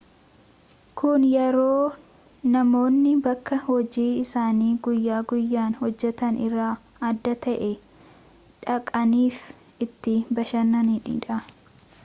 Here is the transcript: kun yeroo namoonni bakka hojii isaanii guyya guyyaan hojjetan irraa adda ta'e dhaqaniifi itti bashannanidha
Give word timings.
kun 0.99 1.21
yeroo 1.33 1.83
namoonni 2.55 3.11
bakka 3.25 3.59
hojii 3.65 4.05
isaanii 4.21 4.69
guyya 4.87 5.19
guyyaan 5.33 5.75
hojjetan 5.81 6.39
irraa 6.45 6.71
adda 7.11 7.35
ta'e 7.47 7.69
dhaqaniifi 8.63 9.85
itti 9.87 10.17
bashannanidha 10.41 11.39